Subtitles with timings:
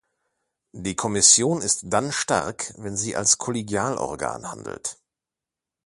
[0.73, 4.97] Die Kommission ist dann stark, wenn sie als Kollegialorgan handelt.